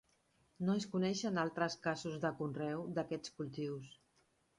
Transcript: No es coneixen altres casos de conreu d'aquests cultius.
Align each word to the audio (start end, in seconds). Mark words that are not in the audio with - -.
No 0.69 0.75
es 0.79 0.85
coneixen 0.93 1.37
altres 1.41 1.75
casos 1.83 2.15
de 2.23 2.31
conreu 2.39 2.81
d'aquests 2.97 3.35
cultius. 3.37 3.93